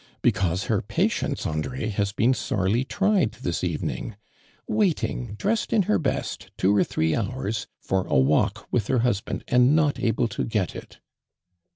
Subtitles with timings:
[0.23, 4.15] "Because her patience, Andre, has been sorely tried this evening.
[4.67, 9.43] Waiting, dressed in her best two or three hours, for a walk with her husband
[9.47, 10.97] and not able to get it."